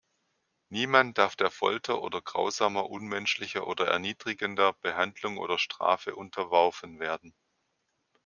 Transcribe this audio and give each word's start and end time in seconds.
Niemand 0.69 1.19
darf 1.19 1.35
der 1.35 1.51
Folter 1.51 2.01
oder 2.01 2.23
grausamer, 2.23 2.89
unmenschlicher 2.89 3.67
oder 3.67 3.85
erniedrigender 3.87 4.73
Behandlung 4.73 5.37
oder 5.37 5.59
Strafe 5.59 6.15
unterworfen 6.15 6.99
werden. 6.99 7.35